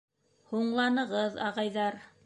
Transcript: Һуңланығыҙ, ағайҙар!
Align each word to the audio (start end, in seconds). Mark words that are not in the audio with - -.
Һуңланығыҙ, 0.53 1.39
ағайҙар! 1.51 2.05